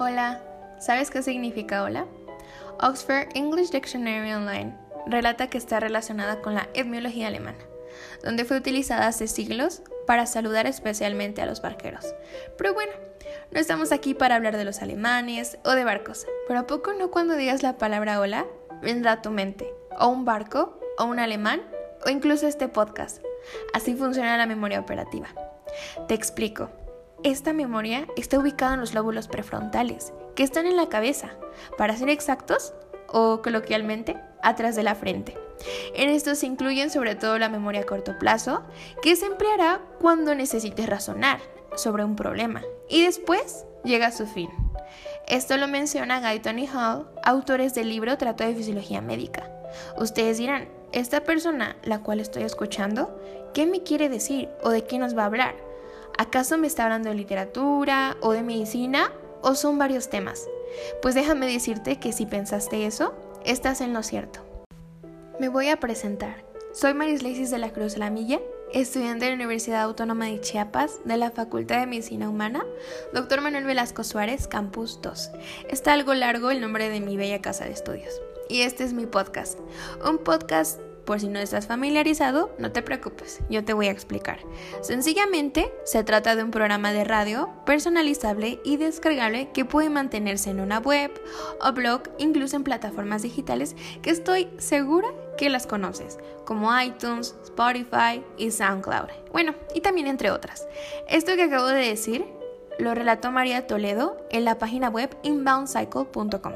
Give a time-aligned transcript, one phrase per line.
[0.00, 0.40] Hola,
[0.78, 2.06] ¿sabes qué significa hola?
[2.80, 4.72] Oxford English Dictionary Online
[5.08, 7.58] relata que está relacionada con la etmiología alemana,
[8.22, 12.14] donde fue utilizada hace siglos para saludar especialmente a los barqueros.
[12.56, 12.92] Pero bueno,
[13.50, 17.10] no estamos aquí para hablar de los alemanes o de barcos, pero ¿a poco no
[17.10, 18.46] cuando digas la palabra hola
[18.80, 19.68] vendrá a tu mente
[19.98, 21.60] o un barco o un alemán
[22.06, 23.20] o incluso este podcast?
[23.74, 25.26] Así funciona la memoria operativa.
[26.06, 26.70] Te explico.
[27.24, 31.30] Esta memoria está ubicada en los lóbulos prefrontales, que están en la cabeza,
[31.76, 32.74] para ser exactos,
[33.08, 35.36] o coloquialmente, atrás de la frente.
[35.94, 38.62] En estos se incluyen sobre todo la memoria a corto plazo,
[39.02, 41.40] que se empleará cuando necesites razonar
[41.74, 44.50] sobre un problema, y después llega a su fin.
[45.26, 49.50] Esto lo menciona Guyton y Hall, autores del libro Trato de Fisiología Médica.
[49.98, 53.20] Ustedes dirán, esta persona, la cual estoy escuchando,
[53.54, 55.67] ¿qué me quiere decir o de qué nos va a hablar?
[56.16, 59.12] ¿Acaso me está hablando de literatura o de medicina
[59.42, 60.48] o son varios temas?
[61.02, 64.40] Pues déjame decirte que si pensaste eso, estás en lo cierto.
[65.38, 66.44] Me voy a presentar.
[66.72, 68.40] Soy Maris de la Cruz Lamilla,
[68.72, 72.64] estudiante de la Universidad Autónoma de Chiapas de la Facultad de Medicina Humana,
[73.12, 73.40] Dr.
[73.40, 75.30] Manuel Velasco Suárez, Campus 2.
[75.68, 78.20] Está algo largo el nombre de mi bella casa de estudios.
[78.48, 79.58] Y este es mi podcast.
[80.06, 84.40] Un podcast por si no estás familiarizado, no te preocupes, yo te voy a explicar.
[84.82, 90.60] Sencillamente, se trata de un programa de radio personalizable y descargable que puede mantenerse en
[90.60, 91.10] una web
[91.62, 98.22] o blog, incluso en plataformas digitales que estoy segura que las conoces, como iTunes, Spotify
[98.36, 99.08] y SoundCloud.
[99.32, 100.68] Bueno, y también entre otras.
[101.08, 102.37] Esto que acabo de decir
[102.78, 106.52] lo relató María Toledo en la página web inboundcycle.com.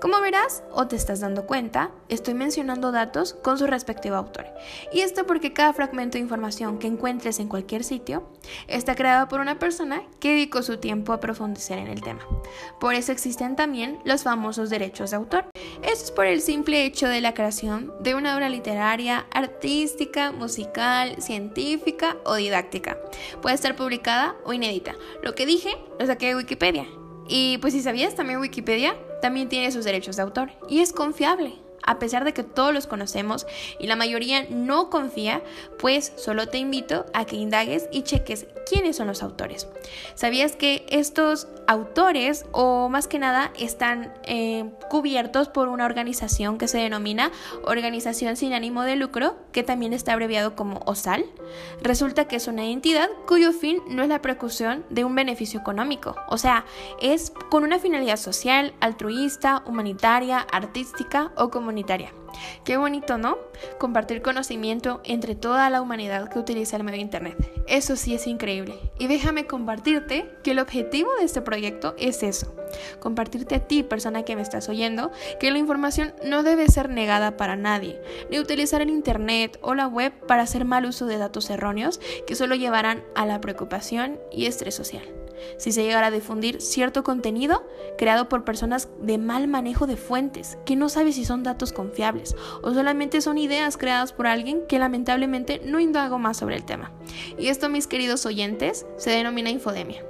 [0.00, 4.46] Como verás o te estás dando cuenta, estoy mencionando datos con su respectivo autor.
[4.92, 8.28] Y esto porque cada fragmento de información que encuentres en cualquier sitio
[8.66, 12.20] está creado por una persona que dedicó su tiempo a profundizar en el tema.
[12.80, 15.44] Por eso existen también los famosos derechos de autor.
[15.82, 21.20] Esto es por el simple hecho de la creación de una obra literaria, artística, musical,
[21.20, 22.96] científica o didáctica.
[23.42, 24.94] Puede estar publicada o inédita.
[25.22, 25.57] Lo que dije
[25.98, 26.86] lo saqué de Wikipedia.
[27.28, 31.54] Y pues si sabías, también Wikipedia también tiene sus derechos de autor y es confiable
[31.88, 33.46] a pesar de que todos los conocemos
[33.80, 35.42] y la mayoría no confía,
[35.78, 39.66] pues solo te invito a que indagues y cheques quiénes son los autores.
[40.14, 46.68] ¿Sabías que estos autores, o más que nada, están eh, cubiertos por una organización que
[46.68, 47.32] se denomina
[47.64, 51.24] Organización sin ánimo de lucro, que también está abreviado como OSAL?
[51.80, 56.16] Resulta que es una entidad cuyo fin no es la precusión de un beneficio económico,
[56.28, 56.66] o sea,
[57.00, 61.77] es con una finalidad social, altruista, humanitaria, artística o comunitaria
[62.64, 63.38] Qué bonito, ¿no?
[63.78, 67.36] Compartir conocimiento entre toda la humanidad que utiliza el medio Internet.
[67.66, 68.74] Eso sí es increíble.
[68.98, 72.54] Y déjame compartirte que el objetivo de este proyecto es eso.
[73.00, 77.36] Compartirte a ti, persona que me estás oyendo, que la información no debe ser negada
[77.36, 78.00] para nadie,
[78.30, 82.34] ni utilizar el Internet o la web para hacer mal uso de datos erróneos que
[82.34, 85.04] solo llevarán a la preocupación y estrés social
[85.56, 87.66] si se llegara a difundir cierto contenido
[87.96, 92.36] creado por personas de mal manejo de fuentes, que no sabe si son datos confiables
[92.62, 96.92] o solamente son ideas creadas por alguien que lamentablemente no indago más sobre el tema.
[97.38, 100.04] Y esto, mis queridos oyentes, se denomina infodemia.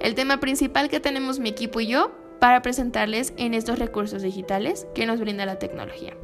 [0.00, 4.86] El tema principal que tenemos mi equipo y yo para presentarles en estos recursos digitales
[4.94, 6.16] que nos brinda la tecnología.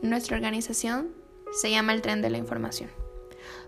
[0.00, 1.12] Nuestra organización
[1.52, 2.90] se llama el tren de la información,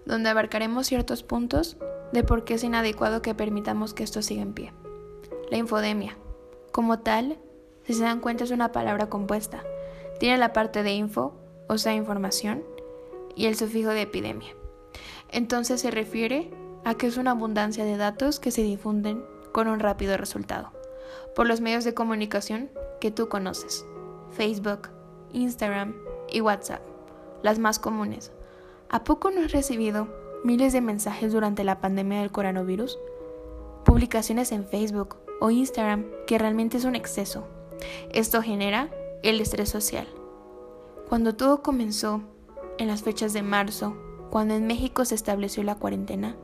[0.06, 1.76] donde abarcaremos ciertos puntos
[2.12, 4.72] de por qué es inadecuado que permitamos que esto siga en pie.
[5.50, 6.16] La infodemia,
[6.70, 7.38] como tal,
[7.84, 9.62] si se dan cuenta es una palabra compuesta.
[10.18, 11.34] Tiene la parte de info,
[11.68, 12.62] o sea, información,
[13.34, 14.54] y el sufijo de epidemia.
[15.30, 16.50] Entonces se refiere
[16.84, 20.70] a que es una abundancia de datos que se difunden con un rápido resultado,
[21.34, 22.70] por los medios de comunicación
[23.00, 23.86] que tú conoces,
[24.30, 24.88] Facebook,
[25.32, 25.94] Instagram
[26.30, 26.82] y WhatsApp,
[27.42, 28.32] las más comunes.
[28.88, 30.08] ¿A poco no has recibido
[30.44, 32.98] miles de mensajes durante la pandemia del coronavirus,
[33.84, 37.46] publicaciones en Facebook o Instagram que realmente es un exceso.
[38.12, 38.90] Esto genera
[39.22, 40.06] el estrés social.
[41.08, 42.22] Cuando todo comenzó,
[42.78, 43.96] en las fechas de marzo,
[44.30, 46.36] cuando en México se estableció la cuarentena,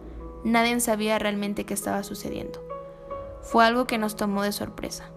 [0.45, 2.63] nadie sabía realmente qué estaba sucediendo.
[3.41, 5.11] Fue algo que nos tomó de sorpresa,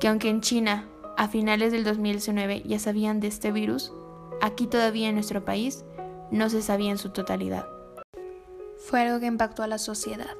[0.00, 3.92] que aunque en China a finales del 2019 ya sabían de este virus,
[4.40, 5.84] aquí todavía en nuestro país
[6.30, 7.73] no se sabía en su totalidad
[8.84, 10.36] fue algo que impactó a la sociedad.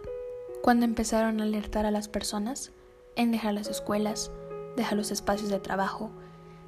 [0.62, 2.72] Cuando empezaron a alertar a las personas
[3.16, 4.30] en dejar las escuelas,
[4.76, 6.10] dejar los espacios de trabajo,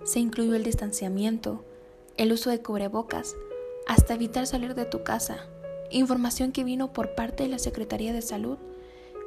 [0.03, 1.67] se incluyó el distanciamiento,
[2.17, 3.37] el uso de cubrebocas,
[3.87, 5.49] hasta evitar salir de tu casa.
[5.91, 8.57] Información que vino por parte de la Secretaría de Salud,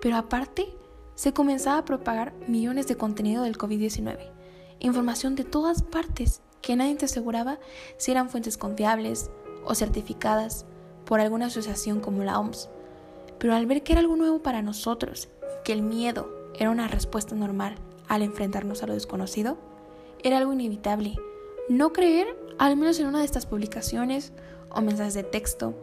[0.02, 0.74] pero aparte
[1.14, 4.18] se comenzaba a propagar millones de contenido del COVID-19,
[4.80, 7.60] información de todas partes que nadie te aseguraba
[7.98, 9.30] si eran fuentes confiables
[9.66, 10.66] o certificadas
[11.10, 12.70] por alguna asociación como la OMS.
[13.40, 15.28] Pero al ver que era algo nuevo para nosotros,
[15.66, 17.74] que el miedo era una respuesta normal
[18.08, 19.58] al enfrentarnos a lo desconocido,
[20.22, 21.16] era algo inevitable.
[21.68, 22.28] No creer,
[22.60, 24.34] al menos en una de estas publicaciones
[24.70, 25.74] o mensajes de texto,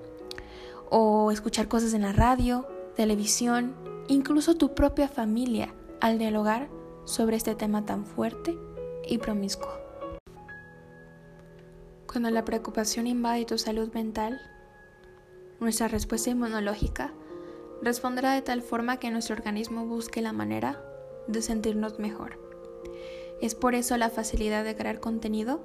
[0.91, 2.65] o escuchar cosas en la radio,
[2.95, 3.75] televisión,
[4.07, 6.69] incluso tu propia familia, al dialogar
[7.05, 8.57] sobre este tema tan fuerte
[9.05, 9.73] y promiscuo.
[12.07, 14.41] Cuando la preocupación invade tu salud mental,
[15.61, 17.13] nuestra respuesta inmunológica
[17.83, 20.83] responderá de tal forma que nuestro organismo busque la manera
[21.27, 22.39] de sentirnos mejor.
[23.41, 25.61] Es por eso la facilidad de crear contenido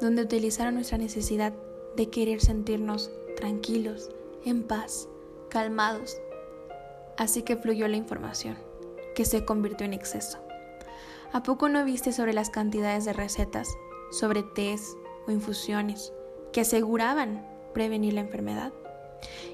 [0.00, 1.52] donde utilizaron nuestra necesidad
[1.96, 4.10] de querer sentirnos tranquilos,
[4.44, 5.08] en paz,
[5.48, 6.20] calmados.
[7.16, 8.56] Así que fluyó la información,
[9.14, 10.38] que se convirtió en exceso.
[11.32, 13.68] ¿A poco no viste sobre las cantidades de recetas,
[14.10, 14.96] sobre tés
[15.26, 16.12] o infusiones
[16.52, 18.72] que aseguraban prevenir la enfermedad?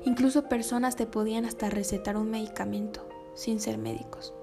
[0.04, 4.34] Incluso personas te podían hasta recetar un medicamento sin ser médicos.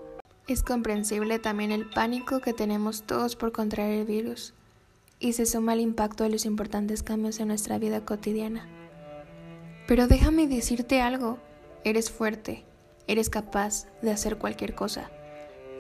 [0.48, 4.54] Es comprensible también el pánico que tenemos todos por contraer el virus
[5.20, 8.68] y se suma el impacto de los importantes cambios en nuestra vida cotidiana.
[9.88, 11.38] Pero déjame decirte algo,
[11.84, 12.66] eres fuerte,
[13.08, 15.12] eres capaz de hacer cualquier cosa,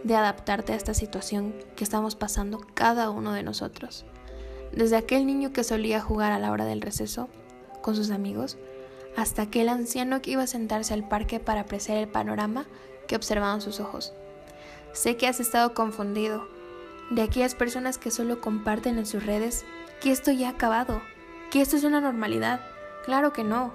[0.03, 4.05] de adaptarte a esta situación que estamos pasando cada uno de nosotros.
[4.73, 7.27] Desde aquel niño que solía jugar a la hora del receso
[7.81, 8.57] con sus amigos,
[9.15, 12.65] hasta aquel anciano que iba a sentarse al parque para apreciar el panorama
[13.07, 14.13] que observaban sus ojos.
[14.93, 16.47] Sé que has estado confundido,
[17.11, 19.65] de aquellas personas que solo comparten en sus redes
[20.01, 21.01] que esto ya ha acabado,
[21.51, 22.61] que esto es una normalidad.
[23.05, 23.73] Claro que no,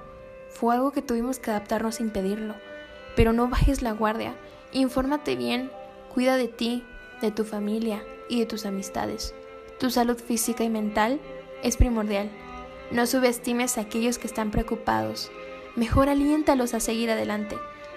[0.49, 2.55] fue algo que tuvimos que adaptarnos sin pedirlo.
[3.15, 4.35] Pero no bajes la guardia,
[4.73, 5.71] infórmate bien,
[6.15, 6.83] cuida de ti,
[7.21, 9.35] de tu familia y de tus amistades.
[9.79, 11.21] Tu salud física y mental
[11.63, 12.31] es primordial.
[12.91, 15.31] No subestimes a aquellos que están preocupados.
[15.75, 17.57] Mejor aliéntalos a seguir adelante,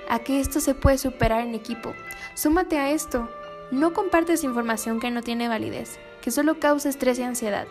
[0.09, 1.93] a que esto se puede superar en equipo.
[2.33, 3.29] Súmate a esto.
[3.71, 7.67] No compartes información que no tiene validez, que solo causa estrés y ansiedad.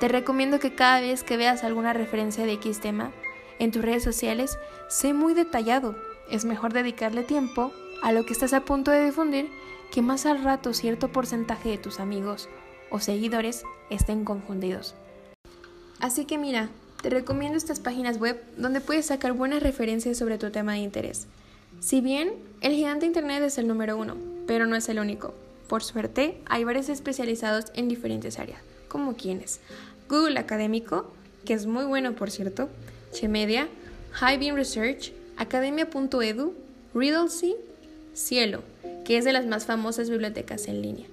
[0.00, 3.12] Te recomiendo que cada vez que veas alguna referencia de X tema
[3.60, 4.58] en tus redes sociales,
[4.88, 5.96] sé muy detallado.
[6.30, 7.72] Es mejor dedicarle tiempo
[8.02, 9.48] a lo que estás a punto de difundir
[9.92, 12.48] que más al rato cierto porcentaje de tus amigos
[12.90, 14.94] o seguidores estén confundidos.
[16.00, 16.68] Así que mira,
[17.02, 21.26] te recomiendo estas páginas web donde puedes sacar buenas referencias sobre tu tema de interés.
[21.80, 24.16] Si bien el gigante Internet es el número uno,
[24.46, 25.34] pero no es el único.
[25.68, 29.60] Por suerte, hay varios especializados en diferentes áreas, como quienes
[30.08, 31.12] Google Académico,
[31.44, 32.68] que es muy bueno por cierto,
[33.12, 33.68] Chemedia,
[34.20, 36.54] Beam Research, Academia.edu,
[36.94, 37.54] Riddlesy,
[38.14, 38.62] Cielo,
[39.04, 41.06] que es de las más famosas bibliotecas en línea.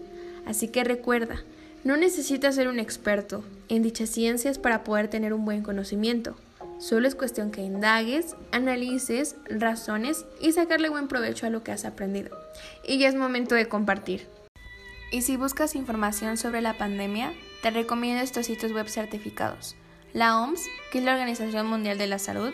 [0.45, 1.43] Así que recuerda,
[1.85, 6.35] no necesitas ser un experto en dichas ciencias para poder tener un buen conocimiento.
[6.79, 11.85] Solo es cuestión que indagues, analices, razones y sacarle buen provecho a lo que has
[11.85, 12.35] aprendido.
[12.87, 14.27] Y ya es momento de compartir.
[15.11, 19.75] Y si buscas información sobre la pandemia, te recomiendo estos sitios web certificados.
[20.11, 22.51] La OMS, que es la Organización Mundial de la Salud,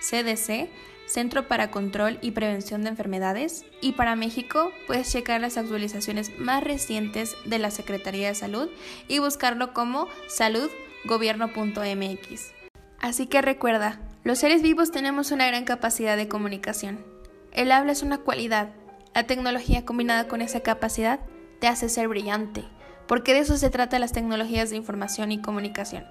[0.00, 0.68] CDC,
[1.12, 6.64] Centro para Control y Prevención de Enfermedades, y para México puedes checar las actualizaciones más
[6.64, 8.70] recientes de la Secretaría de Salud
[9.08, 12.52] y buscarlo como saludgobierno.mx.
[12.98, 17.04] Así que recuerda, los seres vivos tenemos una gran capacidad de comunicación.
[17.52, 18.70] El habla es una cualidad.
[19.14, 21.20] La tecnología combinada con esa capacidad
[21.60, 22.64] te hace ser brillante,
[23.06, 26.06] porque de eso se trata las tecnologías de información y comunicación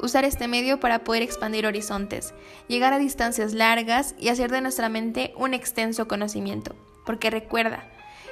[0.00, 2.34] usar este medio para poder expandir horizontes,
[2.68, 6.74] llegar a distancias largas y hacer de nuestra mente un extenso conocimiento.
[7.04, 7.84] Porque recuerda,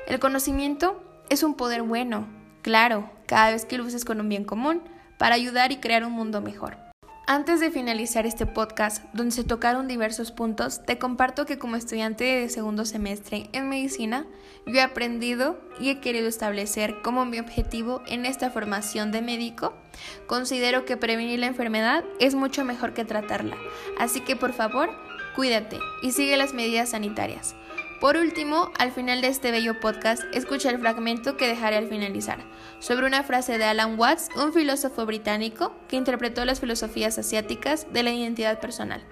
[0.06, 2.28] el conocimiento es un poder bueno,
[2.62, 4.82] claro, cada vez que lo con un bien común,
[5.18, 6.85] para ayudar y crear un mundo mejor.
[7.28, 12.22] Antes de finalizar este podcast, donde se tocaron diversos puntos, te comparto que como estudiante
[12.22, 14.26] de segundo semestre en medicina,
[14.64, 19.74] yo he aprendido y he querido establecer como mi objetivo en esta formación de médico.
[20.28, 23.56] Considero que prevenir la enfermedad es mucho mejor que tratarla,
[23.98, 24.88] así que por favor,
[25.34, 27.56] cuídate y sigue las medidas sanitarias.
[28.00, 32.38] Por último, al final de este bello podcast, escucha el fragmento que dejaré al finalizar,
[32.78, 38.02] sobre una frase de Alan Watts, un filósofo británico que interpretó las filosofías asiáticas de
[38.02, 39.02] la identidad personal.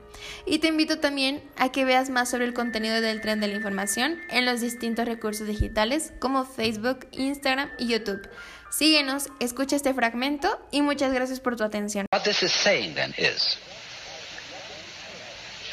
[0.44, 3.54] Y te invito también a que veas más sobre el contenido del tren de la
[3.54, 8.28] información en los distintos recursos digitales como Facebook, Instagram y YouTube.
[8.70, 12.06] Síguenos, escucha este fragmento y muchas gracias por tu atención.
[12.12, 13.56] What this is saying then is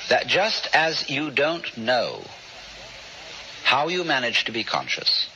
[0.07, 2.21] that just as you don't know
[3.71, 5.27] how you manage to be conscious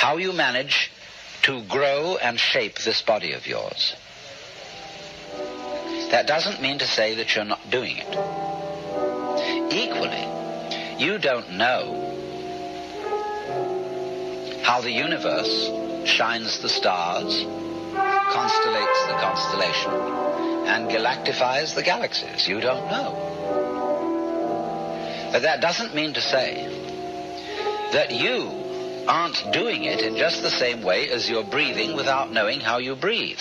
[0.00, 0.90] how you manage
[1.42, 3.94] to grow and shape this body of yours.
[6.10, 8.08] That doesn't mean to say that you're not doing it.
[9.70, 10.26] Equally,
[11.04, 12.06] you don't know
[14.62, 15.70] how the universe
[16.08, 19.92] shines the stars, constellates the constellation,
[20.66, 22.48] and galactifies the galaxies.
[22.48, 23.26] You don't know.
[25.30, 26.79] But that doesn't mean to say
[27.92, 32.60] that you aren't doing it in just the same way as you're breathing without knowing
[32.60, 33.40] how you breathe.